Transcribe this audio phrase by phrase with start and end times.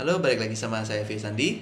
[0.00, 1.60] Halo, balik lagi sama saya Fia Sandi.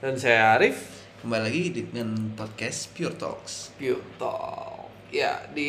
[0.00, 3.76] Dan saya Arif, Kembali lagi dengan podcast Pure Talks.
[3.76, 4.88] Pure Talk.
[5.12, 5.68] Ya, di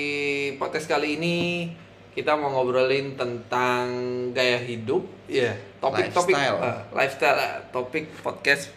[0.56, 1.36] podcast kali ini
[2.16, 3.92] kita mau ngobrolin tentang
[4.32, 5.04] gaya hidup.
[5.28, 6.60] Ya, topik-topik Lifestyle.
[6.64, 7.36] eh, lifestyle.
[7.36, 8.72] eh, Topik podcast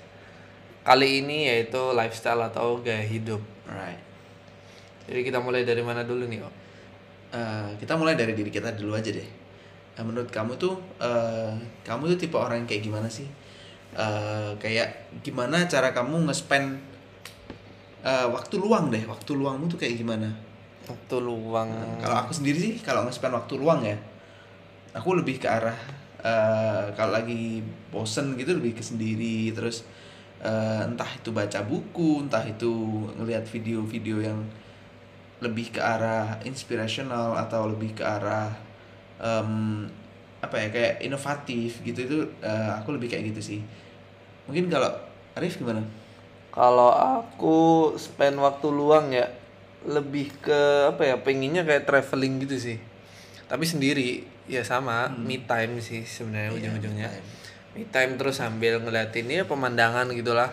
[0.82, 3.38] kali ini yaitu lifestyle atau gaya hidup.
[3.70, 4.02] Alright.
[5.06, 6.54] Jadi kita mulai dari mana dulu nih, Om?
[7.38, 9.46] Eh, kita mulai dari diri kita dulu aja deh.
[9.98, 11.50] Eh, menurut kamu tuh, eh,
[11.82, 13.26] kamu tuh tipe orang yang kayak gimana sih?
[13.98, 16.78] Eh, kayak gimana cara kamu nge-spend
[18.06, 19.02] eh, waktu luang deh?
[19.10, 20.30] Waktu luangmu tuh kayak gimana?
[20.86, 21.98] Waktu luang.
[21.98, 23.98] Kalau aku sendiri sih, kalau nge-spend waktu luang ya,
[24.94, 25.74] aku lebih ke arah
[26.22, 27.58] eh, kalau lagi
[27.90, 29.82] bosen gitu lebih ke sendiri terus
[30.42, 32.70] eh, entah itu baca buku, entah itu
[33.18, 34.38] ngelihat video-video yang
[35.42, 38.67] lebih ke arah inspirational atau lebih ke arah
[39.18, 39.84] em,
[40.38, 43.60] apa ya kayak inovatif gitu itu eh, aku lebih kayak gitu sih.
[44.46, 44.90] Mungkin kalau
[45.36, 45.82] Arif gimana?
[46.48, 49.28] Kalau aku spend waktu luang ya
[49.86, 52.78] lebih ke apa ya pengennya kayak traveling gitu sih.
[53.46, 57.06] Tapi sendiri ya sama me time sih sebenarnya ujung-ujungnya.
[57.06, 57.26] me time.
[57.76, 60.50] Me time terus sambil ngeliatin ya pemandangan gitulah.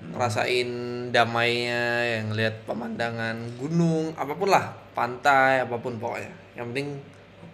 [0.00, 0.68] Ngerasain
[1.12, 6.32] damainya yang ngeliat pemandangan gunung apa pun lah pantai apa pun pokoknya.
[6.56, 6.88] Yang penting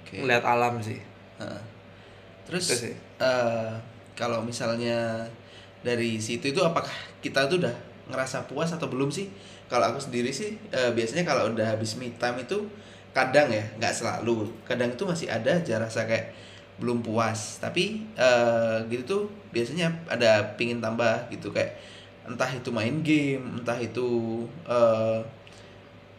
[0.07, 0.23] Oke.
[0.23, 0.99] ngeliat alam sih.
[1.43, 1.61] Heeh.
[2.47, 2.95] Terus Itu sih.
[3.19, 3.73] eh,
[4.15, 5.27] kalau misalnya
[5.83, 7.75] dari situ itu apakah kita tuh udah
[8.11, 9.27] ngerasa puas atau belum sih?
[9.67, 12.59] Kalau aku sendiri sih eh, biasanya kalau udah habis me time itu
[13.11, 16.31] kadang ya nggak selalu kadang itu masih ada aja rasa kayak
[16.77, 21.75] belum puas tapi eh, gitu tuh biasanya ada pingin tambah gitu kayak
[22.29, 24.07] entah itu main game entah itu
[24.69, 25.19] eh,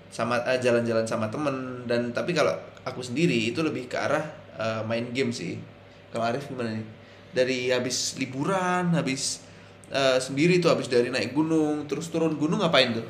[0.09, 2.55] sama eh, jalan-jalan sama temen dan tapi kalau
[2.88, 4.23] aku sendiri itu lebih ke arah
[4.55, 5.59] eh, main game sih.
[6.07, 6.88] Kalau Arif gimana nih?
[7.35, 9.44] Dari habis liburan habis
[9.91, 13.07] eh, sendiri tuh habis dari naik gunung terus turun gunung ngapain tuh?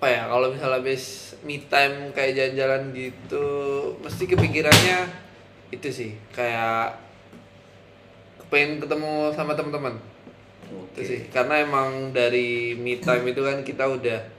[0.00, 3.46] Apa ya kalau misalnya habis me time kayak jalan-jalan gitu
[4.00, 4.98] mesti kepikirannya
[5.68, 6.96] itu sih kayak
[8.48, 10.00] pengen ketemu sama teman-teman.
[10.94, 14.37] Itu sih karena emang dari me time itu kan kita udah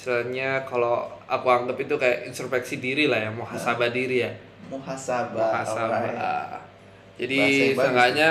[0.00, 4.32] istilahnya kalau aku anggap itu kayak introspeksi diri lah ya muhasabah diri ya.
[4.72, 6.00] Muhasabah muhasabah.
[6.00, 6.16] alright.
[7.20, 7.40] jadi
[7.76, 8.30] seenggaknya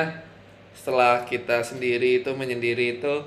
[0.74, 3.22] setelah kita sendiri itu menyendiri itu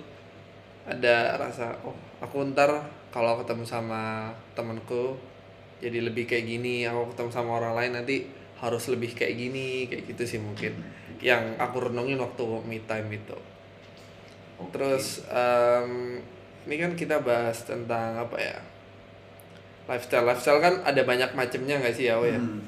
[0.82, 2.82] ada rasa oh aku ntar
[3.14, 5.14] kalau ketemu sama temanku
[5.78, 8.26] jadi lebih kayak gini aku ketemu sama orang lain nanti
[8.62, 10.78] harus lebih kayak gini kayak gitu sih mungkin.
[11.18, 13.38] Yang aku renungin waktu me time itu.
[14.70, 16.22] Terus em,
[16.62, 18.56] ini kan kita bahas tentang apa ya
[19.86, 22.62] lifestyle lifestyle kan ada banyak macamnya nggak sih ya ya Hmm.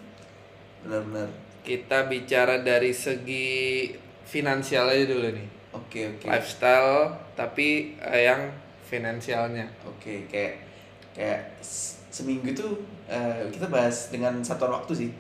[0.83, 1.29] benar-benar
[1.65, 3.89] kita bicara dari segi
[4.25, 8.51] finansial aja dulu nih oke oke lifestyle tapi eh, yang
[8.85, 10.61] finansialnya Oke, kayak
[11.17, 12.77] kayak s- seminggu tuh
[13.09, 15.11] eh, kita bahas dengan satuan waktu sih.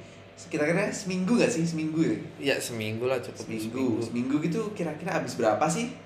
[0.47, 1.65] Kira-kira seminggu gak sih?
[1.65, 2.15] Seminggu ya?
[2.39, 3.87] ya seminggu lah cukup Seminggu.
[3.99, 5.97] Seminggu gitu kira-kira habis berapa sih?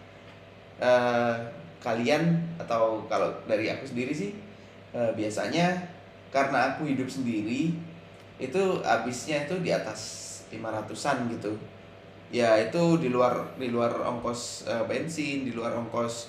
[0.79, 1.35] eh
[1.79, 4.35] kalian atau kalau dari aku sendiri sih
[4.93, 5.79] eh, biasanya
[6.35, 7.73] karena aku hidup sendiri
[8.39, 11.53] itu habisnya itu di atas 500-an gitu.
[12.29, 16.29] Ya itu di luar di luar ongkos eh, bensin, di luar ongkos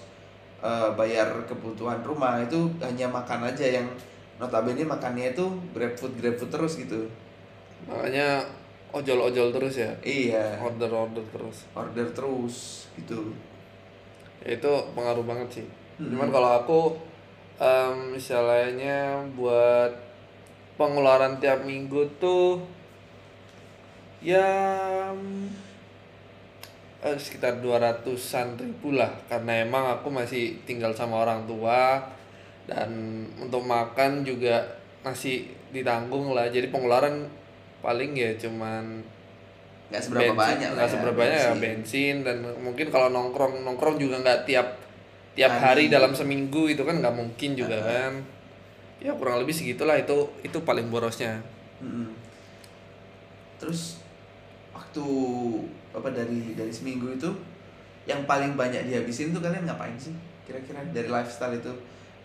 [0.63, 3.87] eh, bayar kebutuhan rumah itu hanya makan aja yang
[4.39, 5.45] notabene makannya itu
[5.75, 7.03] GrabFood GrabFood terus gitu.
[7.87, 8.43] makanya
[8.91, 13.35] ojol-ojol terus ya Iya, order-order terus order terus gitu.
[14.45, 15.67] Itu pengaruh banget sih.
[15.99, 16.15] Hmm.
[16.15, 16.79] cuman kalau aku
[17.59, 19.91] em, misalnya buat
[20.79, 22.63] pengeluaran tiap minggu tuh
[24.23, 24.47] ya
[27.03, 29.11] eh, sekitar 200-an ribu lah.
[29.27, 31.99] Karena emang aku masih tinggal sama orang tua
[32.63, 32.89] dan
[33.39, 34.63] untuk makan juga
[35.03, 36.47] masih ditanggung lah.
[36.47, 37.27] Jadi pengeluaran
[37.79, 39.03] paling ya cuman
[39.89, 41.61] nggak seberapa bensin, banyak nggak ya, seberapa banyak ya bensin.
[41.61, 44.67] bensin dan mungkin kalau nongkrong nongkrong juga nggak tiap
[45.33, 45.65] tiap Hari.
[45.65, 48.13] hari dalam seminggu itu kan nggak mungkin juga kan
[48.99, 51.39] ya kurang lebih segitulah itu itu paling borosnya
[51.79, 52.11] Mm-mm.
[53.57, 54.03] terus
[54.75, 55.05] waktu
[55.95, 57.29] apa dari dari seminggu itu
[58.05, 60.13] yang paling banyak dihabisin tuh kalian ngapain sih
[60.45, 61.71] kira-kira dari lifestyle itu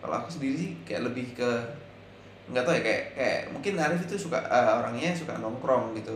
[0.01, 1.49] kalau aku sendiri sih kayak lebih ke
[2.51, 6.13] nggak tahu ya kayak kayak mungkin Arif itu suka eh, orangnya suka nongkrong gitu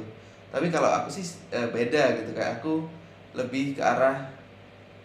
[0.50, 2.82] tapi kalau aku sih eh, beda gitu kayak aku
[3.38, 4.18] lebih ke arah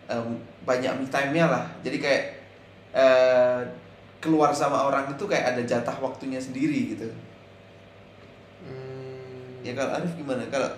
[0.09, 1.65] em, banyak me time-nya lah.
[1.85, 2.23] Jadi kayak
[2.97, 3.61] eh,
[4.21, 7.05] keluar sama orang itu kayak ada jatah waktunya sendiri gitu.
[8.65, 10.41] Hmm, ya kalau Arif gimana?
[10.49, 10.71] Kalau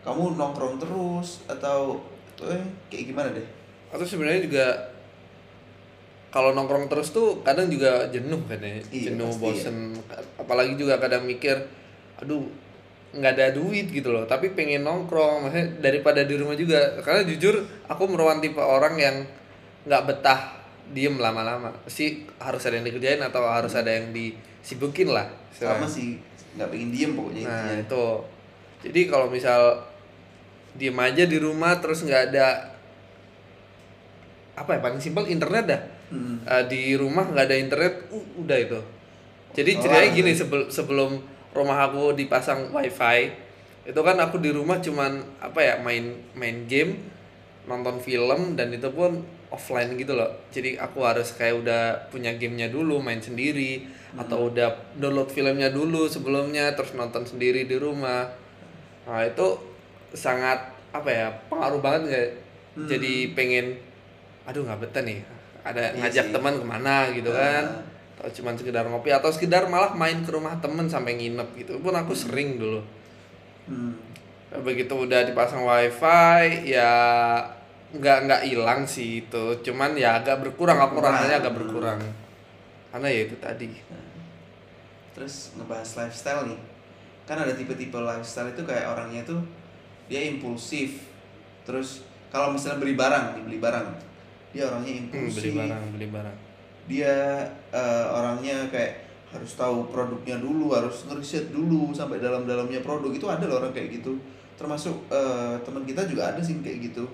[0.00, 2.00] kamu nongkrong terus atau
[2.40, 3.44] eh, kayak gimana deh?
[3.92, 4.66] Atau sebenarnya juga
[6.32, 9.76] kalau nongkrong terus tuh kadang juga jenuh kan ya Iya, jenuh pasti bosen.
[10.40, 11.54] Apalagi juga kadang mikir
[12.18, 12.48] aduh
[13.14, 14.26] nggak ada duit gitu loh.
[14.26, 16.98] Tapi pengen nongkrong maksudnya daripada di rumah juga.
[17.00, 19.16] Karena jujur aku merupakan tipe orang yang
[19.86, 20.40] nggak betah
[20.90, 21.72] diem lama-lama.
[21.88, 25.30] Sih harus ada yang dikerjain atau harus ada yang disibukin lah.
[25.54, 26.18] Sama sih
[26.54, 27.82] nggak pengen diem pokoknya Nah intinya.
[27.82, 28.06] itu.
[28.84, 29.80] Jadi kalau misal
[30.74, 32.74] diem aja di rumah terus nggak ada
[34.54, 35.82] apa ya paling simpel internet dah.
[36.14, 36.38] Hmm.
[36.46, 38.80] Eh, di rumah nggak ada internet uh, udah itu.
[39.54, 41.10] Jadi Oh, ceritanya gini sebelum sebelum
[41.54, 43.30] rumah aku dipasang wifi.
[43.86, 46.98] Itu kan aku di rumah cuman apa ya main main game
[47.64, 50.28] nonton film dan itu pun offline gitu loh.
[50.50, 56.06] Jadi aku harus kayak udah punya gamenya dulu main sendiri atau udah download filmnya dulu
[56.06, 58.26] sebelumnya terus nonton sendiri di rumah.
[59.06, 59.54] Nah itu
[60.12, 60.58] sangat
[60.90, 62.28] apa ya pengaruh banget nggak?
[62.90, 63.78] Jadi pengen
[64.44, 65.22] aduh nggak betah nih
[65.64, 66.32] ada Iya ngajak sih.
[66.34, 66.96] teman ke mana?
[67.14, 67.64] gitu kan.
[67.64, 67.93] atau
[68.32, 71.72] cuman sekedar ngopi atau sekedar malah main ke rumah temen sampai nginep gitu.
[71.80, 72.80] Pun aku sering dulu.
[73.64, 73.96] Hmm.
[74.54, 76.92] begitu udah dipasang wifi ya
[77.90, 79.44] nggak nggak hilang sih itu.
[79.66, 81.98] Cuman ya agak berkurang aku rasanya agak berkurang.
[82.94, 83.68] Karena ya itu tadi.
[85.10, 86.60] Terus ngebahas lifestyle nih.
[87.26, 89.42] Kan ada tipe-tipe lifestyle itu kayak orangnya tuh
[90.06, 91.02] dia impulsif.
[91.66, 93.86] Terus kalau misalnya beli barang nih beli barang.
[94.54, 95.50] Dia orangnya hmm, impulsif.
[95.50, 96.53] beli barang beli barang
[96.84, 97.40] dia
[97.70, 99.02] eh, orangnya kayak
[99.32, 103.10] harus tahu produknya dulu harus ngeriset dulu sampai dalam-dalamnya produk.
[103.10, 104.14] Itu ada loh orang kayak gitu.
[104.54, 107.04] Termasuk eh, teman kita juga ada sih kayak gitu.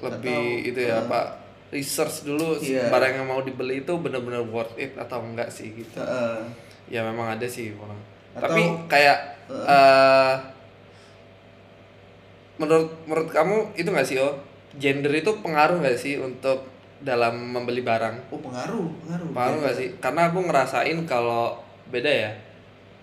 [0.00, 1.26] Lebih Atau, itu ya eh, pak
[1.70, 2.90] research dulu Iya.
[2.90, 5.96] barang yang mau dibeli itu benar-benar worth it atau enggak sih gitu.
[5.96, 6.42] Heeh.
[6.90, 7.94] ya memang ada sih orang
[8.34, 10.34] Atau- tapi kayak eh
[12.58, 14.34] menurut menurut kamu itu nggak sih oh?
[14.74, 16.66] Gender itu pengaruh nggak sih untuk
[17.00, 18.28] dalam membeli barang.
[18.28, 19.28] Oh pengaruh pengaruh.
[19.32, 19.88] Pengaruh nggak sih?
[19.98, 21.56] Karena aku ngerasain kalau
[21.88, 22.30] beda ya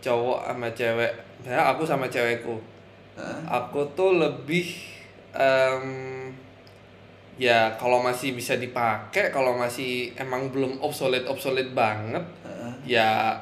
[0.01, 1.13] cowok sama cewek.
[1.45, 2.57] Ya aku sama cewekku.
[3.17, 3.41] Heeh.
[3.49, 4.77] aku tuh lebih
[5.33, 6.29] em,
[7.41, 12.97] ya kalau masih bisa dipakai kalau masih emang belum obsolete obsolete banget Heeh.
[12.97, 13.33] ya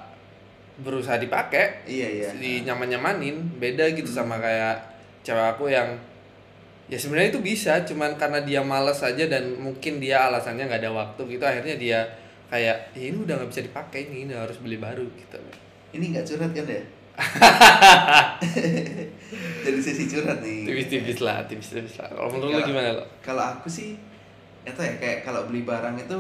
[0.80, 1.84] berusaha dipakai.
[1.84, 2.30] Iya iya.
[2.36, 4.80] Di nyaman nyamanin beda gitu sama kayak
[5.28, 5.92] cewek aku yang
[6.86, 10.92] ya sebenarnya itu bisa cuman karena dia males aja dan mungkin dia alasannya nggak ada
[10.92, 12.00] waktu gitu akhirnya dia
[12.46, 15.38] kayak "Ya ini udah nggak bisa dipakai nih ini harus beli baru gitu.
[15.92, 16.84] Ini nggak curhat kan ya?
[19.66, 20.68] Jadi sesi curhat nih.
[20.68, 22.10] Tipis-tipis lah tipis-tipis lah.
[22.12, 23.98] Kalau menurut lu Kalau- gimana lo kalau aku sih
[24.62, 26.18] itu ya kayak kalau beli barang itu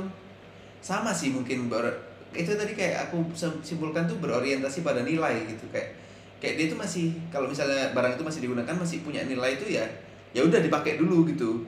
[0.79, 1.97] sama sih mungkin ber-
[2.31, 5.97] itu tadi kayak aku sim- simpulkan tuh berorientasi pada nilai gitu kayak
[6.38, 9.85] kayak dia tuh masih kalau misalnya barang itu masih digunakan masih punya nilai itu ya
[10.36, 11.64] ya udah dipakai dulu gitu.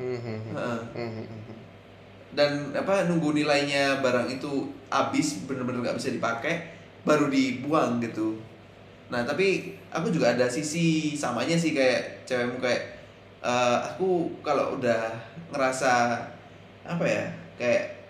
[0.00, 0.80] Hmm, Heeh.
[2.32, 6.72] dan apa nunggu nilainya barang itu habis bener-bener nggak bisa dipakai
[7.04, 8.40] baru dibuang gitu.
[9.12, 13.04] Nah tapi aku juga ada sisi samanya sih kayak cewekmu kayak
[13.44, 15.12] eh, aku kalau udah
[15.52, 16.24] ngerasa
[16.88, 17.28] apa ya
[17.60, 18.00] kayak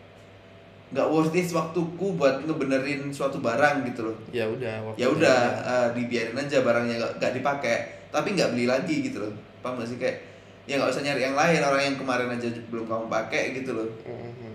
[0.95, 4.17] nggak worth it waktuku buat ngebenerin suatu barang gitu loh.
[4.31, 9.19] Ya udah ya udah eh, dibiarin aja barangnya nggak dipakai tapi nggak beli lagi gitu
[9.19, 10.21] loh paham gak sih kayak
[10.63, 13.89] ya nggak usah nyari yang lain orang yang kemarin aja belum kamu pakai gitu loh
[14.05, 14.53] Mhm.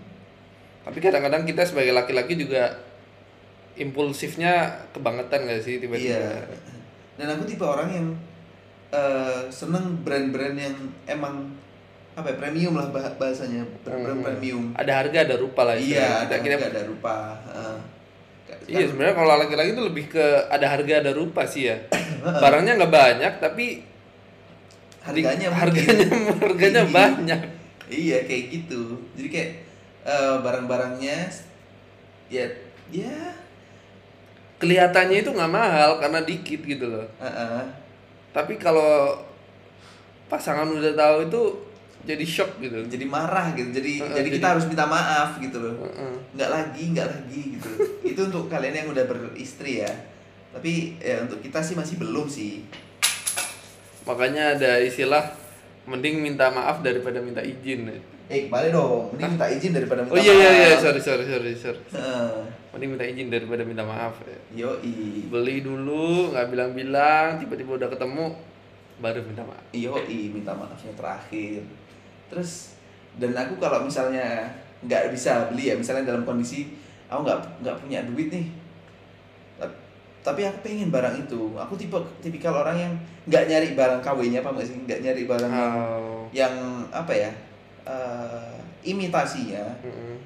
[0.84, 2.72] tapi kadang-kadang kita sebagai laki-laki juga
[3.76, 4.54] impulsifnya
[4.90, 6.48] kebangetan gak sih tiba-tiba Iya.
[7.14, 8.08] Dan aku tipe orang yang
[8.88, 11.50] eh, seneng brand-brand yang emang
[12.14, 14.28] apa ya premium lah bah- bahasanya brand-brand Hmm.
[14.28, 14.64] premium.
[14.74, 17.16] ada harga ada rupa lah Iya, ada kita nggak ada rupa.
[17.44, 17.78] heeh.
[18.68, 21.78] Iya sebenarnya kalau laki-laki itu lebih ke ada harga ada rupa sih ya.
[22.44, 23.66] Barangnya nggak banyak tapi
[25.02, 26.06] harganya di- harganya
[26.44, 26.96] harganya tinggi.
[26.96, 27.42] banyak.
[27.88, 28.82] Iya kayak gitu.
[29.16, 29.50] Jadi kayak
[30.04, 31.18] eh, barang-barangnya
[32.28, 32.44] ya
[32.92, 33.16] ya
[34.58, 37.06] Kelihatannya itu nggak mahal karena dikit gitu loh.
[37.22, 37.62] heeh.
[38.34, 39.16] Tapi kalau
[40.28, 41.42] pasangan udah tahu itu
[42.04, 42.86] jadi shock gitu.
[42.86, 43.72] jadi marah gitu.
[43.72, 45.76] Jadi Heeh, jadi kita jadi- harus minta maaf gitu loh.
[45.82, 46.14] Heeh.
[46.34, 47.70] nggak lagi nggak lagi gitu
[48.12, 49.90] itu untuk kalian yang udah beristri ya
[50.48, 52.62] tapi ya untuk kita sih masih belum sih
[54.04, 55.24] Makanya ada istilah
[55.84, 57.88] mending minta maaf daripada minta izin.
[58.28, 60.84] eh kembali dong ini minta izin daripada minta Oh iya iya iya maaf.
[60.84, 61.80] sorry sorry sorry sorry.
[61.90, 62.32] Heeh.
[62.70, 64.20] Mending minta izin daripada minta maaf.
[64.22, 64.38] Ya.
[64.62, 68.26] yoi Beli dulu nggak bilang-bilang tiba-tiba udah ketemu
[68.98, 69.64] baru minta maaf.
[69.72, 71.64] yoi minta maafnya terakhir
[72.28, 72.76] terus
[73.18, 74.46] dan aku kalau misalnya
[74.86, 76.70] nggak bisa beli ya misalnya dalam kondisi
[77.10, 78.46] aku nggak nggak punya duit nih.
[80.28, 81.56] Tapi aku pengen barang itu.
[81.56, 82.94] Aku tipe tipikal orang yang
[83.32, 84.76] nggak nyari barang KW-nya apa nggak sih?
[84.84, 86.28] Nggak nyari barang yang, Oh.
[86.36, 86.54] yang
[86.92, 87.32] apa ya
[87.88, 89.64] eh, imitasinya.
[89.88, 90.20] Mm-mm.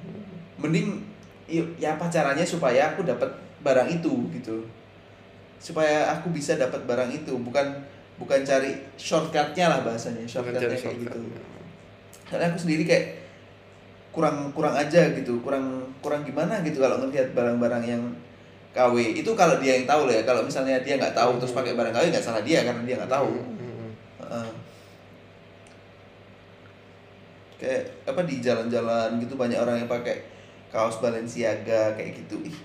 [0.58, 0.98] mending
[1.46, 3.30] yuk, ya apa caranya supaya aku dapat
[3.62, 4.66] barang itu gitu.
[5.62, 7.38] Supaya aku bisa dapat barang itu.
[7.38, 7.62] Bukan
[8.18, 10.26] bukan cari shortcutnya lah bahasanya.
[10.26, 11.14] Shortcutnya kayak shortcut.
[11.14, 11.20] gitu
[12.32, 13.20] karena aku sendiri kayak
[14.08, 15.64] kurang kurang aja gitu kurang
[16.00, 18.02] kurang gimana gitu kalau ngelihat barang-barang yang
[18.72, 21.72] KW itu kalau dia yang tahu loh ya kalau misalnya dia nggak tahu terus pakai
[21.72, 23.88] barang KW nggak salah dia karena dia nggak tahu Mm-mm.
[24.22, 24.48] Heeh.
[27.56, 30.24] kayak apa di jalan-jalan gitu banyak orang yang pakai
[30.68, 32.56] kaos Balenciaga kayak gitu ih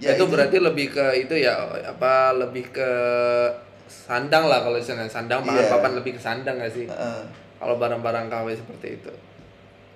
[0.00, 2.88] Ya, itu, berarti lebih ke itu ya apa lebih ke
[3.84, 5.68] sandang lah kalau misalnya sandang papan Iya.
[5.68, 7.20] papan lebih ke sandang gak sih Heeh.
[7.60, 9.12] Kalau barang-barang KW seperti itu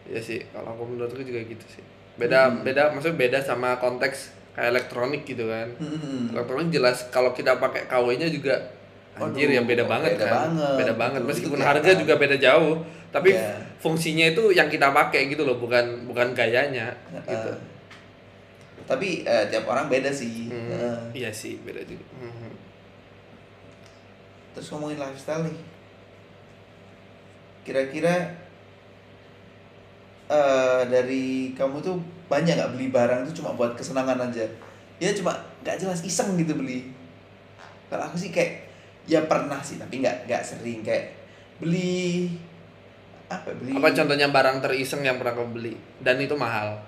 [0.07, 2.61] ya sih kalau aku menurutku juga gitu sih beda Hmm.
[2.63, 6.31] beda maksudnya beda sama konteks kayak elektronik gitu kan Hmm.
[6.31, 8.55] elektronik jelas kalau kita pakai KW-nya juga
[9.15, 12.01] anjir Waduh, ya beda banget beda kan banget, beda banget betul, meskipun harga kelihatan.
[12.01, 12.75] juga beda jauh
[13.09, 13.55] tapi Iya.
[13.79, 17.31] fungsinya itu yang kita pakai gitu loh bukan bukan gayanya Heeh.
[17.31, 17.51] gitu
[18.85, 20.97] tapi eh, tiap orang beda sih Hmm, Heeh.
[21.17, 22.53] iya sih beda juga Hmm.
[24.53, 25.57] terus ngomongin lifestyle nih
[27.65, 28.29] kira-kira
[30.25, 31.97] eh dari kamu tuh
[32.29, 34.45] banyak nggak beli barang tuh cuma buat kesenangan aja?
[35.01, 35.33] Ya cuma
[35.65, 36.93] nggak jelas iseng gitu beli.
[37.89, 38.69] Kalau aku sih kayak
[39.05, 40.85] ya pernah sih tapi nggak nggak sering.
[40.85, 41.17] Kayak
[41.61, 42.33] beli
[43.29, 43.73] apa ya, beli?
[43.77, 46.81] Apa contohnya barang teriseng yang pernah kau beli dan itu mahal?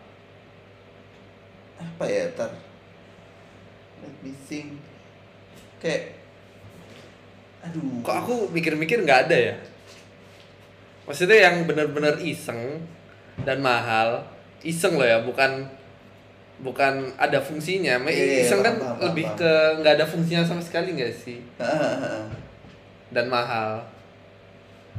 [1.77, 2.53] Apa ya tar.
[4.01, 4.81] Let me think.
[5.81, 6.17] Kayak
[7.65, 8.01] aduh.
[8.01, 9.57] Kok aku mikir-mikir nggak ada ya
[11.07, 12.83] maksudnya yang benar-benar iseng
[13.43, 14.27] dan mahal
[14.61, 15.71] iseng loh ya bukan
[16.57, 18.01] bukan ada fungsinya.
[18.01, 19.39] Ma- Iya, iya, iseng kan paham, paham, lebih paham.
[19.39, 21.39] ke nggak ada fungsinya sama sekali nggak sih?
[23.13, 23.85] Dan mahal.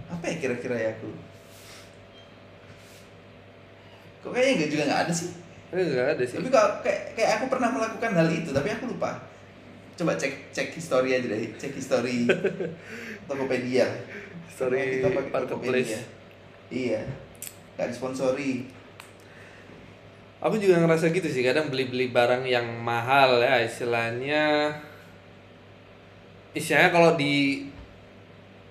[0.07, 1.09] Apa ya kira-kira ya aku
[4.23, 5.29] kok kayaknya nggak juga nggak ada sih?
[5.73, 6.37] Nggak ada sih.
[6.39, 9.11] Tapi kalau kayak kayak aku pernah melakukan hal itu tapi aku lupa
[9.97, 12.29] coba cek cek history aja deh cek history
[13.27, 13.89] Tokopedia
[14.47, 15.43] Story Kita pakai.
[15.49, 15.99] Tokopedia.
[16.69, 17.01] iya
[17.75, 18.65] nggak disponsori
[20.37, 24.69] aku juga ngerasa gitu sih kadang beli-beli barang yang mahal ya istilahnya
[26.53, 27.65] istilahnya kalau di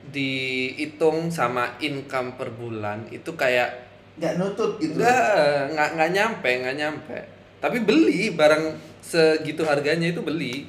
[0.07, 7.19] dihitung sama income per bulan itu kayak nggak nutut gitu nggak nggak nyampe, nggak nyampe.
[7.61, 10.65] Tapi beli barang segitu harganya itu beli.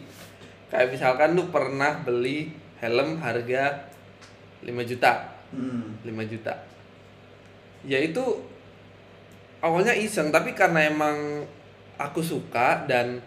[0.68, 2.52] Kayak misalkan lu pernah beli
[2.84, 3.88] helm harga
[4.62, 5.12] 5 juta,
[5.56, 6.04] hmm.
[6.04, 6.54] 5 juta.
[7.88, 8.24] Ya itu
[9.64, 11.48] awalnya iseng, tapi karena emang
[11.96, 13.24] aku suka dan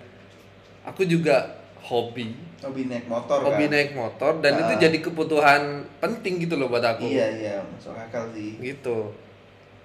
[0.85, 3.73] aku juga hobi, hobi naik motor hobi kan?
[3.73, 4.80] naik motor dan itu Ah.
[4.85, 7.09] jadi kebutuhan penting gitu loh buat aku.
[7.09, 8.61] Iya iya masuk akal sih.
[8.61, 9.16] Gitu.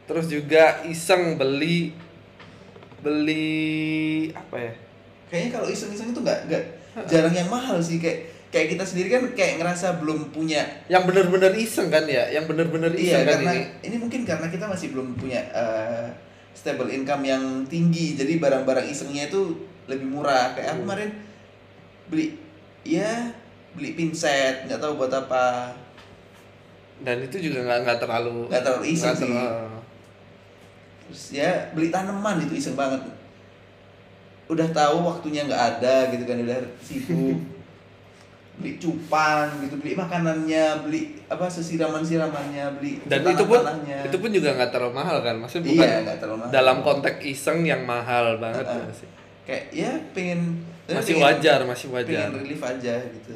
[0.06, 1.96] Terus juga iseng beli
[3.00, 4.74] beli apa ya?
[5.32, 6.64] Kayaknya kalau iseng-iseng itu nggak nggak
[7.04, 11.52] jarang yang mahal sih kayak kayak kita sendiri kan kayak ngerasa belum punya yang bener-bener
[11.54, 13.96] iseng kan ya yang bener-bener iya iseng kan karena ini ini.
[13.98, 16.08] mungkin karena kita masih belum punya eh,
[16.52, 20.84] stable income yang tinggi jadi barang-barang isengnya itu lebih murah kayak aku Hmm.
[20.86, 21.10] kemarin
[22.06, 22.26] beli
[22.82, 23.28] ya
[23.74, 25.76] beli pinset nggak tahu buat apa
[26.98, 29.28] dan itu juga nggak nggak terlalu Nggak terlalu iseng nggak sih.
[29.28, 29.84] terlalu-
[31.06, 33.04] terus ya beli tanaman itu iseng banget
[34.48, 37.38] udah tahu waktunya nggak ada gitu kan udah sibuk.
[38.56, 44.30] Beli cupang gitu beli makanannya beli apa sesiraman siramannya beli dan itu pun itu pun
[44.32, 45.36] juga nggak terlalu mahal kan?
[45.36, 46.52] Maksudnya bukan iya terlalu mahal.
[46.54, 48.80] dalam konteks iseng yang mahal banget Heeh.
[48.80, 49.10] nggak sih?
[49.44, 52.08] Kayak ya pengen masih pengen- wajar masih wajar.
[52.08, 53.34] pengen relief aja gitu.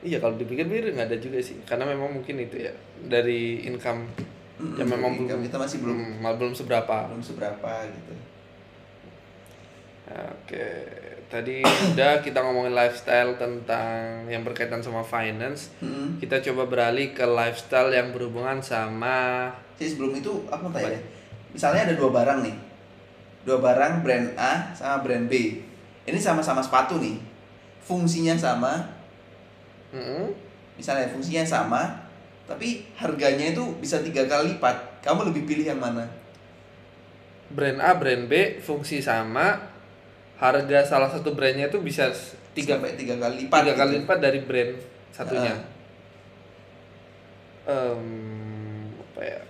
[0.00, 1.60] Iya kalau dipikir-pikir nggak ada juga sih.
[1.62, 2.72] Karena memang mungkin itu ya
[3.04, 4.08] dari income
[4.56, 6.96] Mm-mm, yang memang income belum kita masih belum hmm, mal- belum seberapa.
[7.06, 8.12] belum seberapa gitu
[10.06, 10.86] Oke,
[11.26, 15.74] tadi udah kita ngomongin lifestyle tentang yang berkaitan sama finance.
[15.82, 16.22] Mm-mm.
[16.22, 21.02] Kita coba beralih ke lifestyle yang berhubungan sama Jadi sebelum itu apa tanya?
[21.50, 22.56] Misalnya ada dua barang nih.
[23.42, 25.58] Dua barang brand A sama brand B.
[26.06, 27.18] Ini sama-sama sepatu nih.
[27.82, 28.82] Fungsinya sama,
[29.90, 30.30] Mm-mm.
[30.78, 31.86] misalnya fungsinya sama,
[32.46, 35.02] tapi harganya itu bisa tiga kali lipat.
[35.02, 36.06] Kamu lebih pilih yang mana?
[37.46, 39.75] brand A, brand B, fungsi sama.
[40.36, 42.12] Harga salah satu brandnya itu bisa
[42.52, 43.56] tiga Sampai tiga kali lipat.
[43.64, 44.00] tiga kali gitu.
[44.04, 44.72] lipat dari brand
[45.10, 45.52] satunya.
[45.52, 45.60] Ah.
[47.66, 48.04] Em,
[48.94, 49.40] apa ya?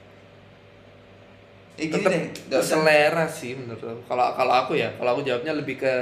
[1.77, 2.01] Eh, deh,
[2.49, 2.81] nggak usah.
[2.81, 4.01] selera sih menurut aku.
[4.09, 5.93] Kalau kalau aku ya, kalau aku jawabnya lebih ke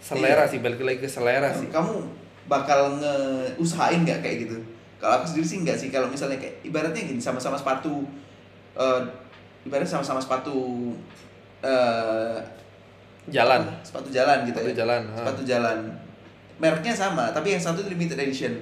[0.00, 0.52] selera Iya.
[0.52, 1.96] sih balik lagi ke selera sih kamu
[2.44, 4.56] bakal ngeusahain nggak kayak gitu
[5.00, 8.04] kalau aku sendiri sih nggak sih kalau misalnya kayak ibaratnya gini sama-sama sepatu
[8.76, 9.00] eh
[9.64, 10.92] ibaratnya sama-sama sepatu
[11.64, 12.36] eh
[13.26, 13.60] jalan.
[13.62, 13.80] Apa?
[13.80, 14.76] sepatu jalan gitu Sepatu ya?
[14.76, 15.16] jalan, ha.
[15.18, 15.78] sepatu jalan.
[16.54, 18.54] Mereknya sama tapi yang satu limited edition.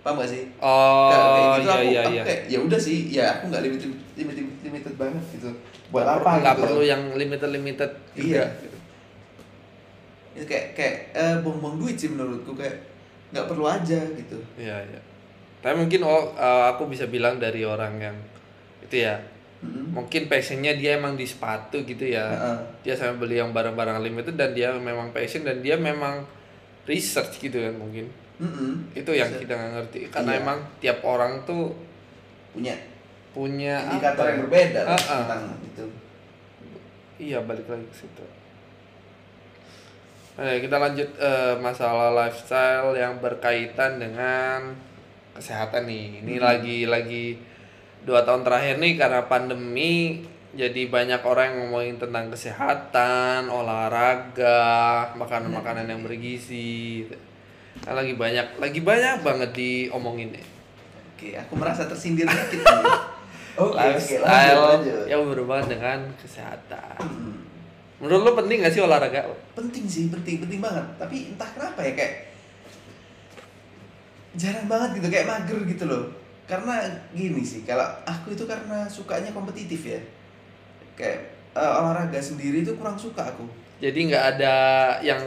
[0.00, 0.46] Paham gak sih?
[0.56, 2.22] Oh Kayak- kayak gitu iya aku, iya aku iya.
[2.22, 5.50] kayak ya udah sih ya aku nggak limited limited limited banget gitu.
[5.88, 6.62] Buat Nggak apa per- nggak gitu.
[6.62, 8.44] perlu yang limited limited juga Iya.
[10.34, 12.76] itu kayak kayak eh, buang-buang duit sih menurutku kayak
[13.30, 14.38] nggak perlu aja gitu.
[14.54, 15.00] Iya iya.
[15.58, 18.16] Tapi mungkin oh eh, aku bisa bilang dari orang yang
[18.80, 19.16] itu ya
[19.56, 19.96] Mm-mm.
[19.96, 22.58] mungkin passionnya dia emang di sepatu gitu ya Heeh.
[22.84, 26.28] dia sampai beli yang barang-barang limited dan dia memang passion dan dia memang
[26.84, 28.04] research gitu kan mungkin
[28.36, 28.92] Mm-mm.
[28.92, 29.40] itu yang Bisa.
[29.40, 30.40] kita nggak ngerti karena Iya.
[30.44, 31.72] emang tiap orang tuh
[32.52, 32.76] punya
[33.32, 34.42] punya indikator apa yang ya?
[34.44, 34.96] berbeda ah.
[34.96, 35.84] tentang itu
[37.18, 38.24] iya balik lagi ke situ
[40.36, 44.76] Nah, kita lanjut eh, masalah lifestyle yang berkaitan dengan
[45.32, 46.20] kesehatan nih.
[46.20, 46.44] Ini Hmm.
[46.44, 47.24] lagi lagi
[48.06, 50.22] dua tahun terakhir nih karena pandemi
[50.56, 57.04] jadi banyak orang yang ngomongin tentang kesehatan, olahraga, makanan-makanan yang bergizi.
[57.84, 60.46] Nah, lagi banyak lagi banyak banget diomongin nih.
[61.12, 62.84] oke aku merasa tersindir dikit nih.
[63.60, 67.04] oke oke lifestyle yang berhubungan dengan kesehatan.
[67.04, 67.36] Hmm.
[68.00, 69.28] Menurut lo penting gak sih olahraga?
[69.52, 72.14] penting sih penting penting banget tapi entah kenapa ya kayak
[74.36, 76.78] jarang banget gitu kayak mager gitu loh karena
[77.10, 80.00] gini sih kalau aku itu karena sukanya kompetitif ya.
[80.94, 81.18] Kayak
[81.52, 83.44] eh, olahraga sendiri itu kurang suka aku.
[83.82, 84.54] Jadi nggak ada
[85.04, 85.20] yang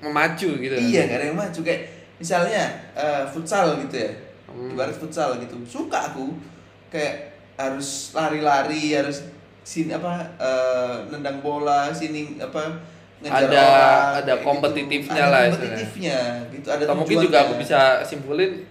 [0.00, 0.72] memacu gitu.
[0.76, 1.82] iya nggak ada yang maju kayak
[2.20, 2.64] misalnya
[2.94, 4.12] eh, futsal gitu ya.
[4.50, 4.74] Hmm.
[4.76, 5.56] ibarat futsal gitu.
[5.66, 6.36] Suka aku.
[6.92, 9.24] Kayak harus lari-lari harus
[9.64, 12.80] sini apa eh, nendang bola sini apa
[13.20, 14.44] ngejar Ada- orang, ada gitu.
[14.48, 18.64] kompetitifnya Ada lah kompetitifnya gitu ada Atau mungkin juga aku bisa simpulin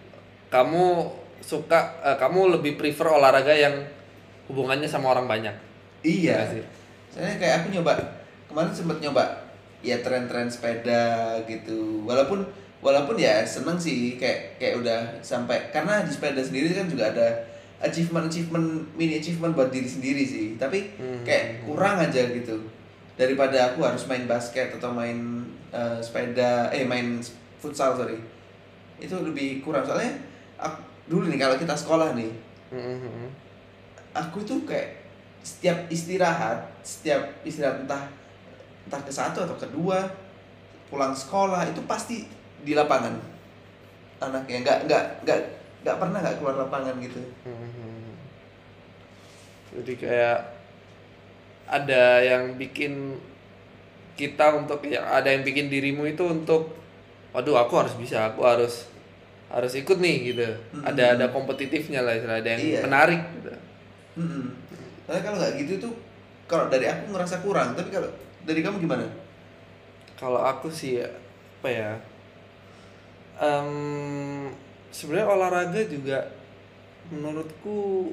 [0.50, 0.86] kamu
[1.50, 3.74] suka eh, kamu lebih prefer olahraga yang
[4.46, 5.56] hubungannya sama orang banyak.
[6.02, 6.64] iya Nggak sih?
[7.10, 7.94] soalnya kayak aku nyoba
[8.46, 9.26] kemarin sempet nyoba
[9.82, 11.02] ya tren-tren sepeda
[11.44, 12.46] gitu walaupun
[12.80, 17.28] walaupun ya seneng sih kayak kayak udah sampai karena di sepeda sendiri kan juga ada
[17.80, 21.26] achievement achievement mini achievement buat diri sendiri sih tapi Hmm.
[21.26, 22.56] kayak kurang aja gitu
[23.16, 25.18] daripada aku harus main basket atau main
[25.70, 27.18] eh, sepeda eh main
[27.58, 28.16] futsal sorry
[28.98, 30.14] itu lebih kurang soalnya
[30.56, 30.78] aku,
[31.10, 32.32] dulu nih kalau kita sekolah nih
[32.70, 33.34] Mm-mm.
[34.14, 35.02] aku tuh kayak
[35.42, 38.06] setiap istirahat setiap istirahat entah
[38.86, 40.06] entah ke satu atau kedua
[40.90, 42.30] pulang sekolah itu pasti
[42.62, 43.18] di lapangan
[44.22, 45.40] anaknya nggak nggak nggak
[45.82, 48.14] nggak pernah nggak keluar lapangan gitu Mm-mm.
[49.70, 50.40] Jadi kayak
[51.70, 53.22] ada yang bikin
[54.18, 56.74] kita untuk ya ada yang bikin dirimu itu untuk
[57.32, 58.90] waduh aku harus bisa aku harus
[59.50, 60.46] harus ikut nih gitu
[60.80, 62.80] ada ada kompetitifnya lah istilah ada yang Iya.
[62.86, 63.50] menarik gitu
[64.20, 64.46] Mm-mm.
[65.04, 65.94] Soalnya kalau nggak gitu tuh
[66.46, 68.10] kalau dari aku ngerasa kurang tapi kalau
[68.42, 69.06] dari kamu gimana
[70.14, 71.92] Kalau aku sih apa ya?
[73.40, 74.52] em,
[74.90, 76.28] sebenarnya olahraga juga
[77.08, 78.12] menurutku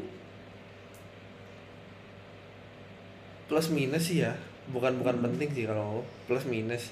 [3.46, 4.34] plus minus sih ya.
[4.66, 6.90] Bukan bukan penting sih kalau plus minus.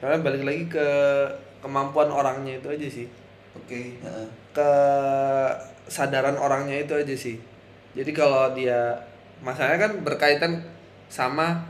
[0.00, 0.86] Karena balik lagi ke
[1.60, 3.08] kemampuan orangnya itu aja sih.
[3.54, 4.26] Oke heeh.
[5.84, 7.36] Kesadaran orangnya itu aja sih.
[7.94, 8.96] Jadi kalau dia
[9.42, 10.52] masalahnya kan berkaitan
[11.06, 11.62] sama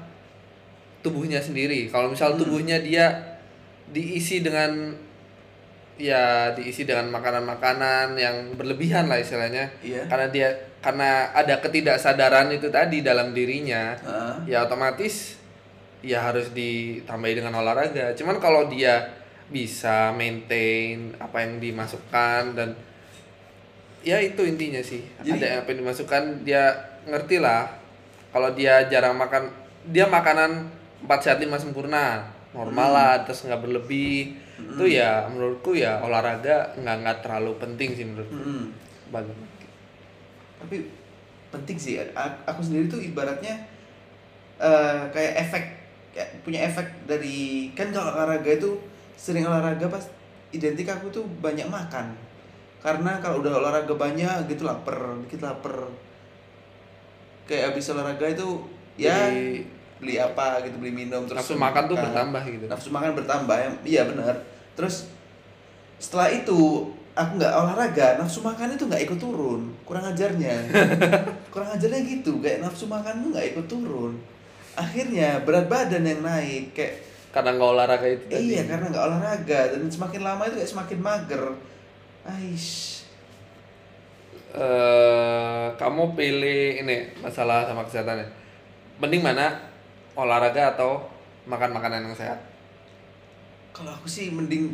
[1.02, 1.88] tubuhnya sendiri.
[1.88, 2.40] Kalau misal Hmm.
[2.40, 3.36] tubuhnya dia
[3.92, 4.96] diisi dengan
[5.94, 9.68] ya diisi dengan makanan-makanan yang berlebihan lah istilahnya.
[9.84, 10.48] iya Karena dia
[10.80, 14.52] karena ada ketidaksadaran itu tadi dalam dirinya, Heeh.
[14.52, 15.40] ya otomatis
[16.04, 18.12] ya harus ditambahi dengan olahraga.
[18.12, 19.00] Cuman kalau dia
[19.48, 22.72] bisa maintain apa yang dimasukkan dan
[24.00, 25.04] ya itu intinya sih.
[25.20, 26.72] Jadi- ada apa yang dimasukkan dia
[27.04, 27.68] ngerti lah.
[28.32, 29.46] Kalau dia jarang makan,
[29.88, 30.66] dia makanan
[31.06, 32.96] 4 sehat 5 sempurna, normal Hmm.
[32.98, 34.34] lah, terus nggak berlebih.
[34.54, 38.34] Itu ya menurutku ya olahraga nggak nggak terlalu penting sih menurutku.
[38.34, 38.62] Mm-mm.
[39.10, 39.30] Bagi
[40.58, 40.88] tapi
[41.52, 43.52] penting sih aku sendiri tuh ibaratnya
[44.56, 45.64] eh kayak efek
[46.10, 48.70] kayak punya efek dari kan kalau olahraga itu
[49.14, 50.04] sering olahraga pas
[50.54, 52.14] identik aku tuh banyak makan.
[52.84, 55.88] Karena kalau udah olahraga banyak gitu lapar dikit lapar.
[57.48, 58.48] Kayak habis olahraga itu
[58.94, 59.66] ya Jadi,
[60.00, 62.64] beli apa gitu beli minum terus nafsu makan tuh bertambah gitu.
[62.70, 64.38] nafsu makan bertambah ya iya benar
[64.78, 65.10] terus
[65.98, 69.70] setelah itu aku nggak olahraga nafsu makan itu nggak ikut turun.
[69.86, 70.54] Kurang ajarnya.
[71.54, 74.18] Kurang ajarnya gitu kayak nafsu makan tuh nggak ikut turun.
[74.74, 78.54] Akhirnya berat badan yang naik kayak karena nggak olahraga itu tadi.
[78.54, 79.60] Iya karena nggak olahraga.
[79.74, 81.42] Dan semakin lama itu kayak semakin mager.
[82.22, 83.02] Aish.
[84.54, 88.22] eh kamu pilih ini masalah sama kesehatannya
[89.02, 89.50] mending mana?
[90.14, 91.02] Olahraga atau
[91.50, 92.38] makan makanan yang sehat?
[93.74, 94.70] Kalau aku sih mending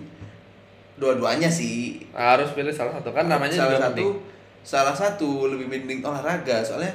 [1.01, 2.05] dua-duanya sih.
[2.13, 3.17] Harus pilih salah satu.
[3.17, 4.07] Kan namanya salah juga satu
[4.61, 6.61] salah satu lebih mending olahraga.
[6.61, 6.93] Soalnya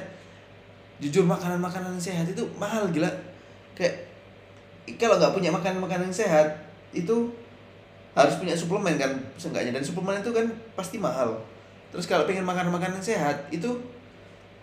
[1.02, 3.10] jujur makanan-makanan sehat itu mahal gila.
[3.74, 4.05] Kayak
[4.94, 6.54] kalau nggak punya makanan-makanan sehat
[6.90, 7.34] itu
[8.12, 9.10] harus punya suplemen kan.
[9.34, 9.74] Seenggaknya.
[9.74, 11.34] Dan suplemen itu kan pasti mahal.
[11.90, 13.68] Terus kalau pengen makan makanan sehat itu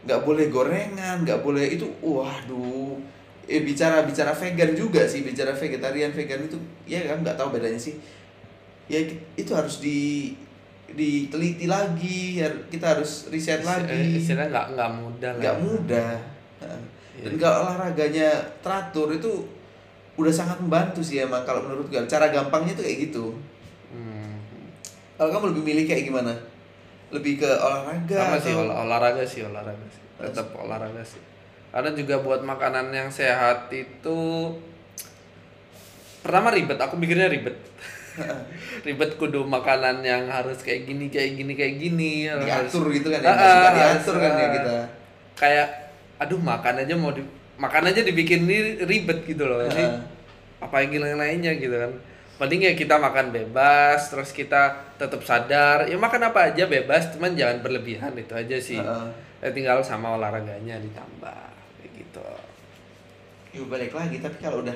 [0.04, 2.96] nggak boleh gorengan nggak boleh itu waduh.
[3.44, 7.78] Eh bicara bicara vegan juga sih bicara vegetarian vegan itu ya kan nggak tahu bedanya
[7.78, 8.00] sih.
[8.88, 9.00] Ya
[9.36, 10.32] itu harus di
[10.88, 12.38] diteliti lagi
[12.70, 14.20] kita harus riset Eh, lagi.
[14.20, 16.12] istilahnya nggak nggak mudah nggak mudah.
[16.64, 16.76] Iya.
[17.24, 18.30] dan kalau olahraganya
[18.62, 19.32] teratur itu
[20.13, 23.26] udah sangat membantu sih emang kalau menurut gue cara gampangnya tuh kayak gitu.
[23.89, 24.38] Hmm.
[25.13, 26.34] kalau kamu lebih milih kayak gimana?
[27.13, 30.02] Lebih ke olahraga sama atau sih olah- olahraga sih olahraga sih.
[30.17, 31.21] Tetap olahraga sih.
[31.73, 34.19] Karena juga buat makanan yang sehat itu
[36.21, 37.58] pertama ribet aku mikirnya ribet.
[38.86, 43.26] Ribet kudu makanan yang harus kayak gini kayak gini kayak gini diatur harus, gitu kan
[43.26, 43.30] ya?
[43.34, 44.73] Ah, suka diatur kan ya kita.
[45.34, 45.67] Kayak
[46.21, 47.26] aduh makan aja mau di
[47.58, 48.46] makan aja dibikin
[48.84, 50.02] ribet gitu loh Ah.
[50.63, 51.92] apa yang lain lainnya gitu kan.
[52.42, 55.86] Mending ya kita makan bebas terus kita tetap sadar.
[55.86, 58.80] Ya makan apa aja bebas cuman jangan berlebihan itu aja sih.
[58.80, 59.08] Heeh.
[59.44, 61.39] Ya, tinggal sama olahraganya ditambah
[61.84, 62.24] kayak gitu.
[63.60, 64.76] Yuk balik lagi tapi kalau udah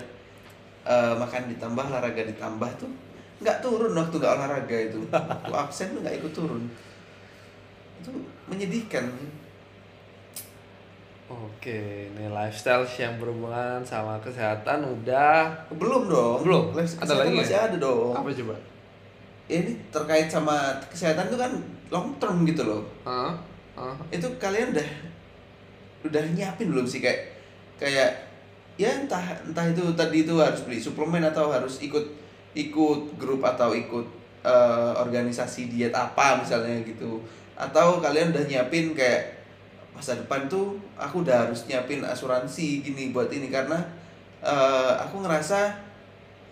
[0.85, 2.91] eh, makan ditambah olahraga ditambah tuh
[3.37, 4.99] nggak turun waktu nggak olahraga itu.
[5.09, 6.63] Waktu absen tuh nggak ikut turun.
[8.03, 8.11] Itu
[8.51, 9.07] menyedihkan
[11.27, 11.79] oke
[12.11, 16.71] ini lifestyle yang berhubungan sama kesehatan udah belum dong Belum?
[16.75, 17.39] Ada lagi ya?
[17.43, 18.55] masih ada dong apa coba
[19.47, 21.51] Ya, ini terkait sama kesehatan itu kan
[21.87, 23.31] long term gitu loh Hah?
[23.79, 23.95] Hah?
[24.11, 24.89] itu kalian udah
[26.03, 27.31] udah nyiapin belum sih kayak
[27.79, 28.11] kayak
[28.75, 32.03] ya entah entah itu tadi itu harus beli suplemen atau harus ikut
[32.59, 34.05] ikut grup atau ikut
[34.43, 37.23] eh, organisasi diet apa misalnya gitu
[37.55, 39.36] atau kalian udah nyiapin kayak
[39.97, 43.77] masa depan tuh aku udah harus nyiapin asuransi gini buat ini karena
[44.43, 45.59] eh, aku ngerasa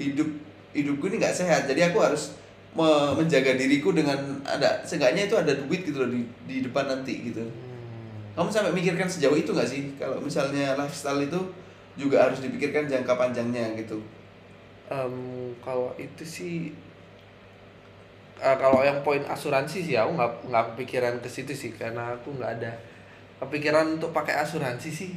[0.02, 0.28] hidup
[0.76, 1.62] hidupku ini nggak sehat.
[1.70, 2.36] Jadi aku harus
[2.76, 7.14] me- menjaga diriku dengan ada seenggaknya itu ada duit gitu loh di di depan nanti
[7.32, 7.44] gitu.
[7.44, 8.34] Hmm.
[8.36, 9.82] kamu sampai mikirkan sejauh itu nggak sih?
[10.00, 11.40] Kalau misalnya lifestyle itu
[11.96, 14.00] juga harus dipikirkan jangka panjangnya gitu.
[14.90, 16.54] Em, kalau itu sih
[18.40, 21.72] eh, kalau yang poin asuransi sih aku nggak nggak kepikiran ke situ sih.
[21.76, 22.72] Karena aku nggak ada
[23.38, 25.12] kepikiran untuk pakai asuransi sih.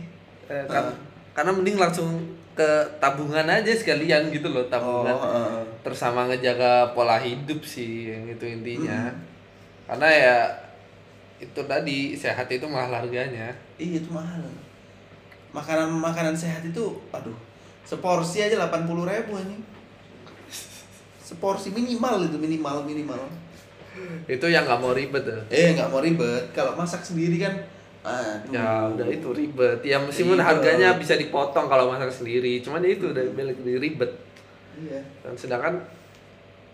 [0.47, 0.97] Eh, kan- Ah.
[1.33, 2.19] karena mending langsung
[2.53, 2.67] ke
[2.99, 5.15] tabungan aja sekalian gitu loh tabungan.
[5.15, 5.63] Oh, heeh.
[5.79, 9.07] terus sama ngejaga pola hidup sih yang itu intinya.
[9.87, 10.37] Karena ya
[11.39, 13.55] itu tadi sehat itu mahal harganya.
[13.79, 14.43] Iya itu mahal.
[15.49, 17.39] Makanan makanan sehat itu aduh
[17.87, 19.57] seporsi aja 80.000 ribu ini.
[21.21, 23.21] Seporsi minimal itu minimal minimal.
[24.27, 25.39] Itu yang nggak mau ribet ya?
[25.49, 26.51] Eh nggak mau ribet.
[26.51, 27.55] Kalau masak sendiri kan
[28.07, 29.81] aduh Ya udah itu ribet.
[29.83, 30.47] Ya meskipun Ribet.
[30.47, 34.13] harganya bisa dipotong kalau masak sendiri, cuman ya itu udah balik di ribet.
[34.79, 35.83] iya Dan sedangkan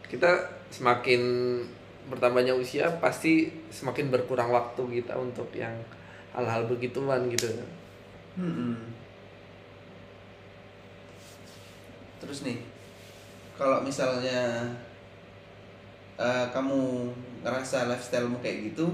[0.06, 0.28] kita
[0.68, 1.22] semakin
[2.06, 5.72] bertambahnya usia pasti semakin berkurang waktu kita untuk yang
[6.37, 7.48] hal-hal begituan gitu.
[8.37, 8.76] Mm-mm.
[12.20, 12.58] Terus nih,
[13.56, 14.64] kalau misalnya
[16.20, 17.08] eh, kamu
[17.44, 18.87] ngerasa lifestylemu kayak gitu,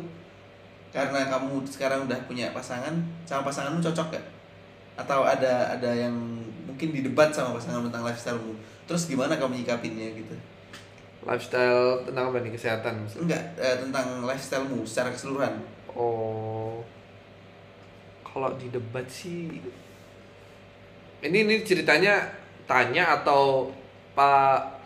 [0.90, 4.26] karena kamu sekarang udah punya pasangan, sama pasanganmu cocok gak?
[4.98, 6.14] Atau ada ada yang
[6.66, 8.53] mungkin didebat sama pasangan tentang lifestylemu?
[8.90, 10.35] Terus gimana kamu nyikapinnya gitu?
[11.22, 13.22] Lifestyle tentang apa nih kesehatan maksudnya?
[13.22, 15.55] Enggak, eh, tentang lifestylemu secara keseluruhan.
[15.94, 16.83] Oh.
[18.26, 19.62] Kalau di debat sih
[21.20, 22.24] ini ini ceritanya
[22.64, 23.68] tanya atau
[24.16, 24.81] Pak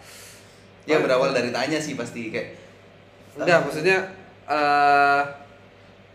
[0.84, 2.60] Ya berawal dari tanya sih pasti kayak
[3.40, 3.98] Enggak, maksudnya
[4.46, 5.43] eh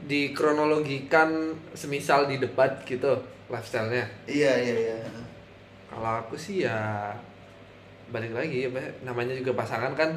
[0.05, 3.19] dikronologikan semisal di debat gitu
[3.51, 4.05] lifestyle-nya.
[4.29, 4.97] Iya iya iya.
[5.89, 7.11] Kalau aku sih ya
[8.09, 10.09] balik lagi apa ya, namanya juga pasangan kan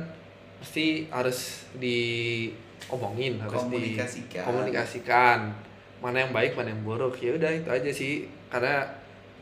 [0.62, 4.44] pasti harus diomongin, harus Komunikasikan.
[4.46, 5.38] dikomunikasikan.
[5.98, 7.18] Mana yang baik, mana yang buruk.
[7.18, 8.26] Ya udah itu aja sih.
[8.46, 8.86] Karena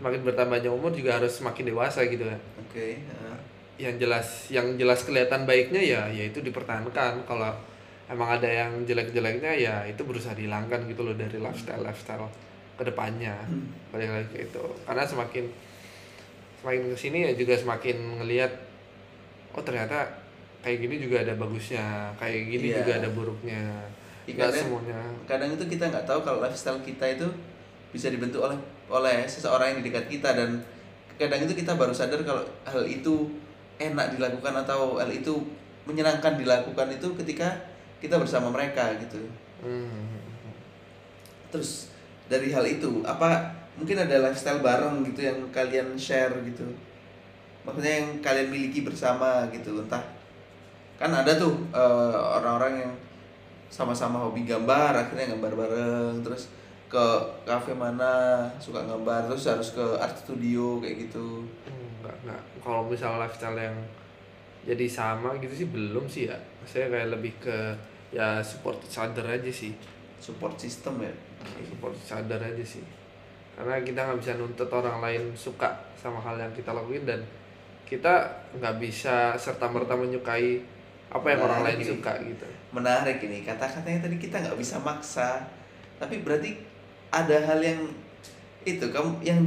[0.00, 2.40] semakin bertambahnya umur juga harus semakin dewasa gitu kan.
[2.64, 2.96] Oke.
[3.05, 3.37] heeh.
[3.81, 7.48] yang jelas yang jelas kelihatan baiknya ya yaitu dipertahankan kalau
[8.11, 12.27] emang ada yang jelek-jeleknya ya itu berusaha dihilangkan gitu loh dari lifestyle lifestyle
[12.75, 13.70] ke depannya Hmm.
[13.88, 15.44] balik lagi ke itu karena semakin
[16.59, 18.53] semakin ke sini ya juga semakin ngelihat
[19.53, 20.05] oh ternyata
[20.61, 21.85] kayak gini juga ada bagusnya
[22.16, 22.77] kayak gini Iya.
[22.79, 23.62] juga ada buruknya
[24.27, 27.27] kadang- semuanya kadang itu kita nggak tahu kalau lifestyle kita itu
[27.90, 28.55] bisa dibentuk oleh
[28.87, 30.62] oleh seseorang yang di dekat kita dan
[31.16, 33.27] kadang itu kita baru sadar kalau hal itu
[33.77, 35.35] enak dilakukan atau hal itu
[35.83, 37.51] menyenangkan dilakukan itu ketika
[38.01, 39.21] kita bersama mereka gitu
[39.61, 40.09] Hmm.
[41.53, 41.93] terus
[42.27, 43.45] dari hal itu apa
[43.77, 46.65] mungkin ada lifestyle bareng gitu yang kalian share gitu
[47.61, 50.01] maksudnya yang kalian miliki bersama gitu entah
[50.97, 52.93] kan ada tuh eh, orang-orang yang
[53.69, 56.49] sama-sama hobi gambar akhirnya gambar bareng terus
[56.89, 57.05] ke
[57.45, 62.43] kafe mana suka gambar terus harus ke art studio kayak gitu Enggak, enggak.
[62.59, 63.77] Kalau misal lifestyle yang
[64.65, 66.37] jadi sama gitu sih belum sih ya.
[66.65, 67.57] Saya kayak lebih ke
[68.11, 69.75] ya support each other aja sih.
[70.20, 71.09] support system ya
[71.64, 72.85] Support each other aja sih.
[73.57, 77.20] Karena kita nggak bisa nuntut orang lain suka sama hal yang kita lakuin dan
[77.85, 80.61] kita nggak bisa serta merta menyukai
[81.09, 81.88] apa yang Nah, orang lain ini.
[81.90, 82.46] suka gitu.
[82.70, 85.42] menarik ini kata-katanya tadi kita nggak bisa maksa
[85.99, 86.55] tapi berarti
[87.11, 87.83] ada hal yang
[88.62, 89.42] itu kamu yang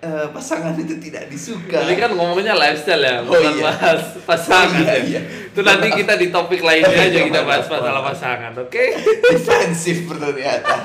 [0.00, 3.62] eh, pasangan itu tidak disuka Tadi kan ngomongnya lifestyle ya, Oh, bukan iya.
[3.62, 4.80] bahas pasangan.
[4.80, 5.20] Oh, iya, iya.
[5.46, 7.74] Itu nanti kita di topik lainnya Oh, iya, aja kita maaf, bahas maaf.
[7.78, 8.84] masalah pasangan, oke?
[9.28, 10.76] defensif ternyata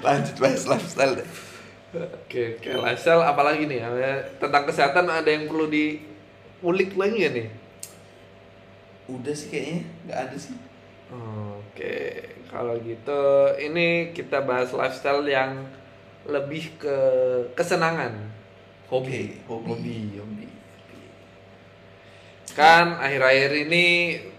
[0.00, 1.28] lanjut bahas lifestyle deh
[1.92, 7.48] Oke, oke lifestyle apalagi nih ya, tentang kesehatan ada yang perlu diulik lagi ya nih?
[9.04, 10.56] udah sih kayaknya nggak ada sih
[11.12, 11.96] Oke,
[12.48, 13.22] kalau gitu
[13.60, 15.68] ini kita bahas lifestyle yang
[16.26, 16.96] lebih ke
[17.58, 18.14] kesenangan,
[18.86, 19.68] hobi, Oke, hobi.
[19.70, 20.46] hobi, hobi.
[22.52, 23.84] Kan akhir-akhir ini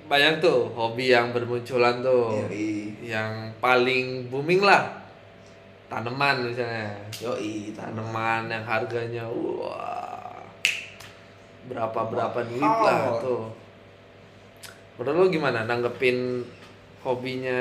[0.06, 2.94] banyak tuh hobi yang bermunculan tuh, yoi.
[3.04, 5.04] Yang paling booming lah,
[5.90, 6.94] tanaman misalnya.
[7.20, 10.40] yoi tanam tanaman yang harganya wah.
[11.64, 12.50] Berapa berapa Mahal.
[12.52, 13.44] duit lah tuh.
[15.00, 16.46] Menurut lo gimana nanggepin
[17.02, 17.60] hobinya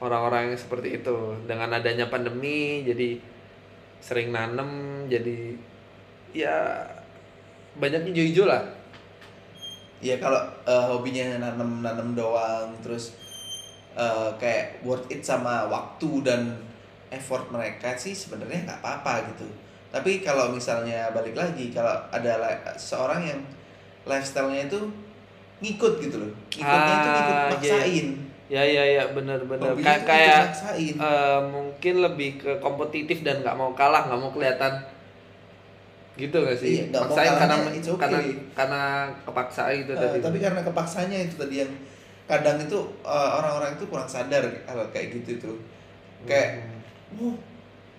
[0.00, 1.16] orang-orang yang seperti itu.
[1.46, 3.18] Dengan adanya pandemi jadi
[4.00, 5.56] sering nanem jadi
[6.34, 6.84] ya
[7.78, 8.62] banyak hijau-hijau lah.
[10.04, 13.16] Ya kalau eh, hobinya nanam doang terus
[13.96, 16.58] eh, kayak worth it sama waktu dan
[17.14, 19.46] effort mereka sih sebenarnya nggak apa-apa gitu.
[19.94, 22.34] Tapi kalau misalnya balik lagi kalau ada
[22.74, 23.40] seorang yang
[24.04, 24.80] lifestyle-nya itu
[25.62, 26.32] ngikut gitu loh.
[26.50, 28.06] Ngikutnya itu ngikut Ah, iya, maksain
[28.54, 29.02] ya ya ya
[29.74, 34.20] Hobinya kayak tuh kayak maksain eh, mungkin lebih ke kompetitif dan nggak mau kalah nggak
[34.20, 34.72] mau kelihatan.
[36.14, 36.86] Gitu gak sih?
[36.86, 37.98] Iya, mau Maksain karena okay.
[37.98, 38.18] karena
[38.54, 38.82] karena
[39.26, 40.22] kepaksa itu Eh, tadi.
[40.22, 41.72] tapi karena kepaksanya itu tadi yang
[42.24, 45.56] kadang itu eh, orang-orang itu kurang sadar hal kayak gitu tuh
[46.22, 46.62] kayak
[47.10, 47.20] Hmm.
[47.20, 47.34] oh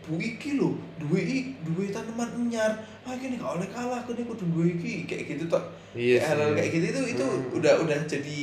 [0.06, 2.72] bu iki lho duwe i duwe tanaman anyar
[3.04, 5.04] ah gini gak oleh kalah aku nih kudu duwe iki.
[5.04, 7.58] Kayak gitu toh Iya kayak hal kayak gitu itu itu Hmm.
[7.60, 8.42] udah udah jadi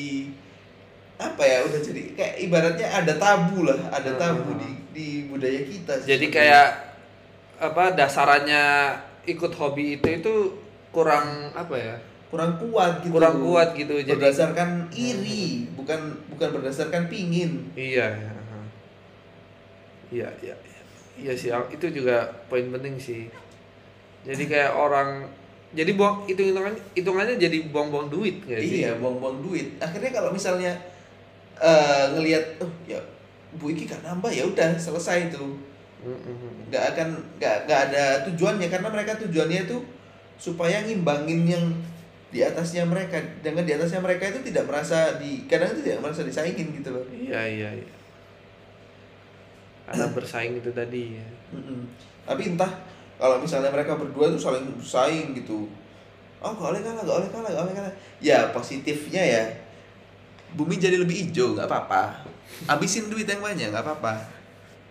[1.20, 4.60] apa ya udah jadi kayak ibaratnya ada tabu lah ada tabu Hmm.
[4.60, 6.30] di di budaya kita jadi sebenarnya.
[6.32, 6.68] kayak
[7.62, 8.64] apa dasarannya
[9.22, 10.34] ikut hobi itu itu
[10.90, 11.96] kurang apa ya?
[12.26, 13.12] Kurang kuat gitu.
[13.14, 17.70] Kurang kuat gitu jadi berdasarkan iri bukan bukan berdasarkan pingin.
[17.78, 18.32] Iya iya
[20.12, 20.80] iya iya iya.
[21.16, 23.28] iya sih itu juga poin penting sih.
[24.26, 25.28] Jadi kayak orang
[25.72, 28.84] jadi buang itu hitungan hitungannya jadi buang-buang duit sih?
[28.84, 29.78] Iya buang-buang duit.
[29.80, 30.72] Akhirnya kalau misalnya
[31.60, 32.98] eh ngelihat oh ya
[33.60, 35.52] bu iki gak nambah ya udah selesai tuh
[36.02, 36.66] Mm-mm.
[36.66, 39.78] nggak akan nggak nggak ada tujuannya karena mereka tujuannya itu
[40.34, 41.64] supaya ngimbangin yang
[42.32, 46.26] di atasnya mereka dengan di atasnya mereka itu tidak merasa di kadang itu tidak merasa
[46.26, 47.90] disaingin gitu loh iya iya iya
[49.86, 51.26] karena bersaing itu tadi ya.
[51.54, 51.86] Mm-mm.
[52.26, 52.72] tapi entah
[53.20, 55.70] kalau misalnya mereka berdua itu saling bersaing gitu
[56.42, 59.42] oh gak boleh kalah gak boleh kalah gak boleh kalah ya positifnya ya
[60.52, 62.24] bumi jadi lebih hijau nggak apa-apa.
[62.68, 64.20] Habisin duit yang banyak nggak apa-apa.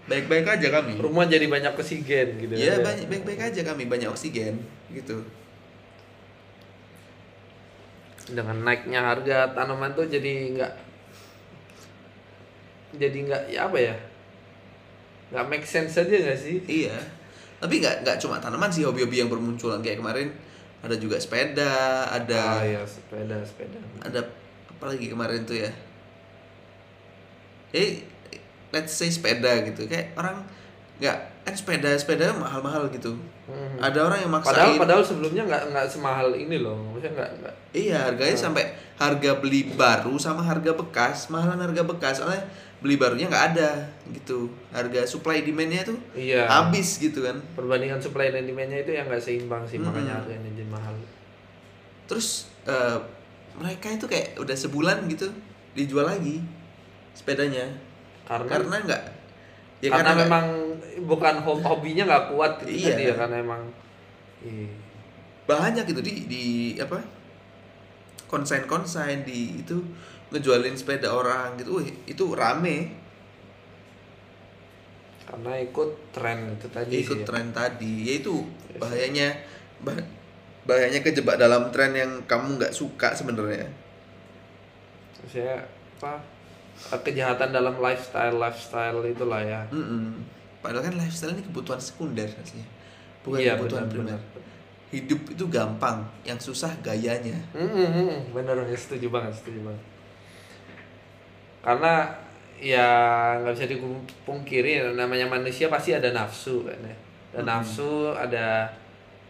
[0.10, 0.97] Baik-baik aja kami.
[0.97, 2.82] Rumah jadi banyak oksigen gitu ya ya.
[2.82, 4.58] banyak baik-baik aja kami banyak oksigen
[4.89, 5.21] gitu.
[8.32, 10.74] Dengan naiknya harga tanaman tuh jadi nggak
[12.97, 13.95] jadi nggak ya apa ya?
[15.32, 16.58] Nggak make sense aja nggak sih?
[16.65, 16.97] Iya.
[17.62, 19.86] Tapi nggak nggak cuma tanaman sih hobi-hobi yang bermunculan.
[19.86, 20.34] Kayak kemarin
[20.82, 23.78] ada juga sepeda ada ah ya sepeda sepeda.
[24.02, 24.40] ada
[24.81, 25.69] apa lagi kemarin tuh ya
[27.71, 28.01] eh
[28.71, 30.41] let's say sepeda gitu kayak orang
[30.97, 33.13] nggak kan sepeda sepeda mahal-mahal gitu
[33.45, 33.77] Mhm.
[33.77, 36.77] ada orang yang maksain Padahal padahal sebelumnya nggak nggak semahal ini loh.
[36.87, 38.45] Maksudnya nggak nggak iya harganya Hmm.
[38.47, 38.63] sampai
[38.95, 42.41] harga beli baru sama harga bekas mahalan harga bekas soalnya
[42.79, 43.69] beli barunya nggak ada
[44.09, 46.45] gitu harga supply demandnya tuh iya.
[46.47, 49.85] habis gitu kan Perbandingan supply dan demand-nya itu yang nggak seimbang sih Mhm.
[49.85, 50.93] makanya harganya jadi mahal.
[52.07, 52.97] terus eh,
[53.53, 55.27] mereka itu kayak udah sebulan gitu
[55.73, 56.39] dijual lagi
[57.11, 57.67] sepedanya
[58.23, 59.03] Karena karena nggak
[59.81, 60.45] ya karena, nggak- memang
[61.03, 62.93] bukan hob- hobinya nggak kuat itu Iya.
[62.93, 63.61] tadi ya karena emang
[64.39, 64.69] iya.
[65.43, 66.43] banyak gitu di di
[66.77, 67.01] apa
[68.27, 69.75] konsain konsain di itu
[70.31, 72.95] ngejualin sepeda orang gitu Wih, itu rame
[75.21, 77.27] karena ikut tren itu tadi ikut sih ya.
[77.27, 78.35] tren tadi yaitu
[78.67, 78.79] Yes.
[78.79, 79.27] bahayanya
[79.81, 80.07] bah-
[80.62, 83.65] bahayanya kejebak dalam tren yang kamu nggak suka sebenarnya.
[85.21, 85.58] Maksudnya
[85.97, 86.17] apa?
[87.06, 89.62] Kejahatan dalam lifestyle lifestyle itulah ya.
[89.69, 90.26] Mm-mm.
[90.62, 92.62] padahal kan lifestyle ini kebutuhan sekunder sih.
[93.26, 94.17] Bukan iya kebutuhan benar primer.
[94.17, 94.21] benar.
[94.91, 97.38] Hidup itu gampang yang susah gayanya.
[97.54, 99.84] Mm-mm, benar ya setuju banget setuju banget.
[101.62, 101.93] Karena
[102.62, 102.88] ya
[103.41, 106.95] nggak bisa dipungkiri namanya manusia pasti ada nafsu kan ya.
[107.34, 107.50] Ada Mm-mm.
[107.50, 108.69] nafsu ada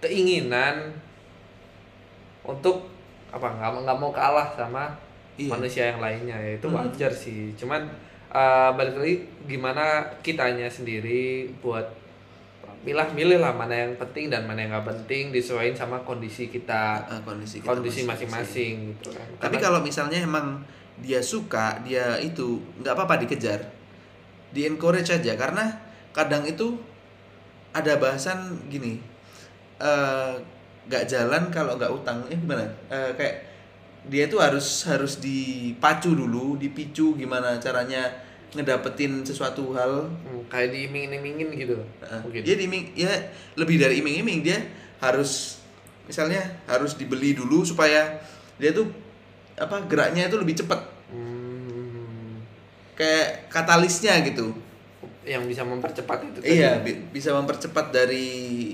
[0.02, 0.92] keinginan
[2.44, 2.88] untuk
[3.30, 4.90] apa nggak nggak mau kalah sama
[5.34, 5.48] Iya.
[5.50, 6.78] manusia yang lainnya ya itu Hmm.
[6.78, 7.88] wajar sih cuman
[8.30, 9.84] uh, balik lagi gimana
[10.20, 11.88] kitanya sendiri buat
[12.82, 17.62] milah-milih lah mana yang penting dan mana yang nggak penting disesuaikan sama kondisi kita kondisi
[17.62, 20.60] kita kondisi masing-masing gitu kan Tapi Karena- kalau misalnya emang
[20.98, 23.58] dia suka, dia itu nggak apa-apa dikejar,
[24.52, 25.66] di encourage aja karena
[26.12, 26.78] kadang itu
[27.72, 29.02] ada bahasan gini,
[29.80, 30.34] eh,
[30.92, 32.68] nggak jalan kalau nggak utang, eh gimana?
[32.86, 33.36] Eh, kayak
[34.04, 38.12] dia tuh harus harus dipacu dulu, dipicu gimana caranya
[38.52, 40.12] ngedapetin sesuatu hal.
[40.28, 41.80] Hmm, kayak diiming-imingin gitu.
[42.04, 42.42] Mungkin.
[42.44, 43.08] Dia diiming, ya
[43.56, 44.60] lebih dari iming-iming dia
[45.00, 45.64] harus
[46.04, 48.20] misalnya harus dibeli dulu supaya
[48.60, 48.92] dia tuh
[49.56, 52.42] apa geraknya itu lebih cepat Hmm,
[52.94, 54.52] kayak katalisnya gitu.
[55.22, 56.50] Yang bisa mempercepat itu tadi.
[56.52, 58.28] iya bi- bisa mempercepat dari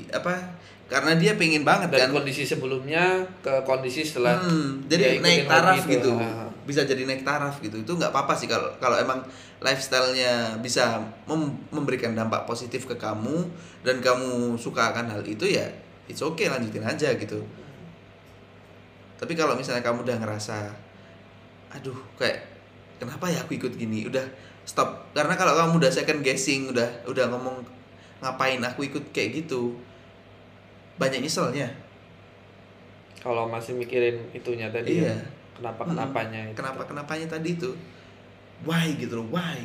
[0.09, 0.55] apa
[0.87, 2.15] karena dia pengen banget dari kan.
[2.15, 3.03] kondisi sebelumnya
[3.39, 5.99] ke kondisi setelah Hmm, jadi naik taraf itu.
[5.99, 6.11] gitu.
[6.63, 7.75] Bisa jadi naik taraf gitu.
[7.77, 9.19] Itu nggak apa-apa sih kalau kalau emang
[9.59, 10.95] lifestyle-nya bisa
[11.25, 13.47] mem- memberikan dampak positif ke kamu
[13.81, 15.67] dan kamu suka akan hal itu ya
[16.07, 17.43] it's okay lanjutin aja gitu.
[19.17, 20.71] Tapi kalau misalnya kamu udah ngerasa
[21.67, 22.47] aduh kayak
[22.95, 24.07] kenapa ya aku ikut gini?
[24.07, 24.23] Udah
[24.63, 25.11] stop.
[25.11, 27.59] Karena kalau kamu udah second guessing udah udah ngomong
[28.19, 29.11] ngapain aku ikut?
[29.11, 29.73] Kayak gitu
[30.97, 31.69] banyak nyeselnya.
[33.21, 35.13] Kalau masih mikirin itunya tadi iya.
[35.13, 35.17] ya
[35.57, 36.57] kenapa kenapanya itu.
[36.57, 37.71] kenapa kenapanya tadi itu.
[38.65, 39.61] Why gitu loh why?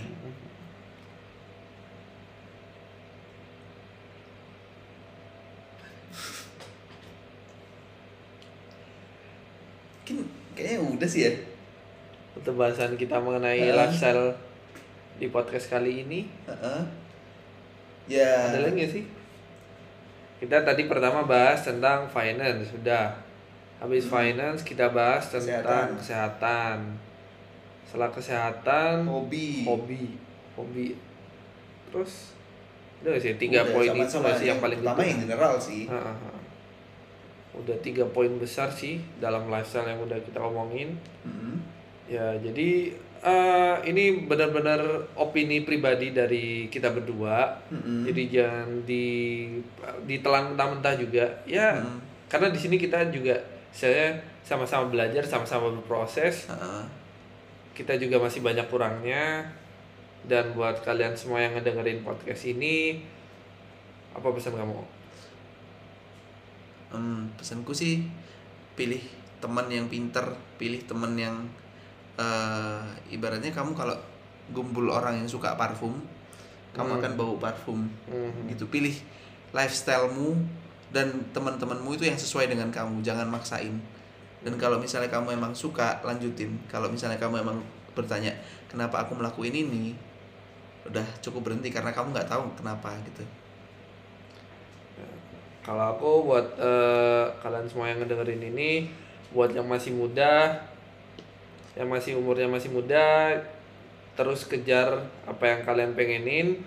[10.03, 10.17] Mungkin
[10.53, 11.33] kayaknya udah sih ya.
[12.37, 13.87] Untuk bahasan kita mengenai Ah.
[13.87, 14.33] lifestyle
[15.21, 16.27] di podcast kali ini.
[16.49, 16.83] Heeh.
[18.11, 18.51] ya.
[18.51, 19.22] Ada lagi sih
[20.43, 23.15] kita tadi pertama bahas tentang finance sudah
[23.79, 25.95] habis finance kita bahas tentang Hmm.
[25.95, 25.97] Kesehatan.
[25.97, 26.79] kesehatan,
[27.87, 30.19] setelah kesehatan hobi hobi
[30.55, 30.99] hobi
[31.89, 32.35] terus
[33.01, 34.23] udah sih tiga Udah, poin itu sama-sama.
[34.25, 36.15] nggak sih yang paling pertama yang general sih ah.
[37.53, 41.59] udah tiga poin besar sih dalam lifestyle yang udah kita omongin Mm-mm.
[42.07, 44.83] ya jadi eh, ini benar-benar
[45.15, 48.03] opini pribadi dari kita berdua Mm-mm.
[48.05, 49.07] jadi jangan di
[50.05, 51.99] ditelan mentah-mentah juga ya Mm.
[52.27, 53.39] karena di sini kita juga
[53.71, 56.85] saya sama-sama belajar sama-sama berproses Heeh.
[57.73, 59.47] kita juga masih banyak kurangnya
[60.27, 63.01] dan buat kalian semua yang ngedengerin podcast ini
[64.13, 64.77] apa pesan kamu
[66.93, 68.05] Em, pesanku sih
[68.77, 69.01] pilih
[69.41, 70.23] teman yang pinter
[70.61, 71.41] pilih teman yang
[72.19, 73.97] eh, ibaratnya kamu kalau
[74.53, 75.97] gumpul orang yang suka parfum
[76.73, 76.99] kamu Hmm.
[77.05, 77.81] akan bau parfum.
[78.09, 78.49] Hmm.
[78.49, 78.65] gitu.
[78.73, 78.97] Pilih
[79.53, 80.41] lifestylemu
[80.89, 83.05] dan teman-temanmu itu yang sesuai dengan kamu.
[83.05, 83.77] Jangan maksain.
[84.43, 86.57] Dan kalau misalnya kamu emang suka lanjutin.
[86.73, 87.61] Kalau misalnya kamu emang
[87.93, 88.33] bertanya
[88.73, 89.93] kenapa aku melakukan ini?
[90.89, 93.23] Udah cukup berhenti karena kamu nggak tahu kenapa gitu.
[95.63, 98.91] Kalau aku buat eh, kalian semua yang ngedengerin ini,
[99.31, 100.59] buat yang masih muda,
[101.77, 103.33] yang masih umurnya masih muda,
[104.13, 106.61] terus kejar apa yang kalian pengenin,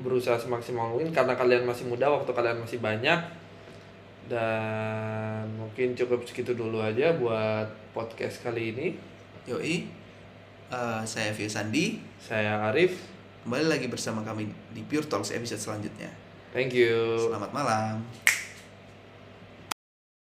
[0.00, 3.20] berusaha semaksimal mungkin karena kalian masih muda, waktu kalian masih banyak.
[4.30, 8.86] Dan mungkin cukup segitu dulu aja buat podcast kali ini.
[9.48, 9.88] yoi
[10.70, 12.94] eh, saya Vio Sandi Saya Arif.
[13.42, 16.12] kembali lagi bersama kami di Pure Talks episode selanjutnya
[16.52, 17.16] Thank you.
[17.18, 18.39] selamat malam